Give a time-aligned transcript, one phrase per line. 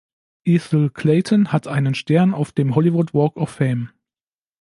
[0.45, 3.91] Ethel Clayton hat einen Stern auf dem Hollywood Walk of Fame.